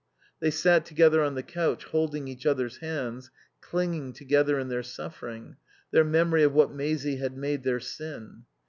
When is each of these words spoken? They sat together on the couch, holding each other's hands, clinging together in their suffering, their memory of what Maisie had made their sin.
They 0.39 0.49
sat 0.49 0.83
together 0.87 1.21
on 1.23 1.35
the 1.35 1.43
couch, 1.43 1.83
holding 1.83 2.27
each 2.27 2.47
other's 2.47 2.77
hands, 2.77 3.29
clinging 3.61 4.13
together 4.13 4.57
in 4.57 4.67
their 4.67 4.81
suffering, 4.81 5.57
their 5.91 6.03
memory 6.03 6.41
of 6.41 6.53
what 6.53 6.71
Maisie 6.73 7.17
had 7.17 7.37
made 7.37 7.61
their 7.61 7.79
sin. 7.79 8.45